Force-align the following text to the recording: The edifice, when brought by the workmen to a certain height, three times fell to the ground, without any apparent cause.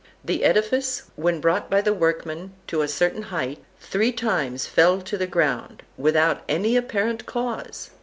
The 0.25 0.43
edifice, 0.43 1.03
when 1.15 1.39
brought 1.41 1.69
by 1.69 1.81
the 1.81 1.93
workmen 1.93 2.53
to 2.65 2.81
a 2.81 2.87
certain 2.87 3.21
height, 3.21 3.63
three 3.79 4.11
times 4.11 4.65
fell 4.65 4.99
to 5.01 5.15
the 5.15 5.27
ground, 5.27 5.83
without 5.95 6.41
any 6.49 6.75
apparent 6.75 7.27
cause. 7.27 7.91